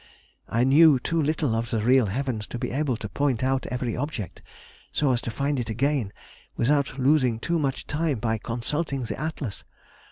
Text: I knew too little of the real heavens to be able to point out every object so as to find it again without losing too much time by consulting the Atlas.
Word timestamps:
I 0.49 0.63
knew 0.63 0.97
too 0.97 1.21
little 1.21 1.53
of 1.53 1.69
the 1.69 1.79
real 1.79 2.07
heavens 2.07 2.47
to 2.47 2.57
be 2.57 2.71
able 2.71 2.97
to 2.97 3.07
point 3.07 3.43
out 3.43 3.67
every 3.67 3.95
object 3.95 4.41
so 4.91 5.11
as 5.11 5.21
to 5.21 5.29
find 5.29 5.59
it 5.59 5.69
again 5.69 6.11
without 6.57 6.97
losing 6.97 7.37
too 7.37 7.59
much 7.59 7.85
time 7.85 8.17
by 8.17 8.39
consulting 8.39 9.03
the 9.03 9.19
Atlas. 9.19 9.63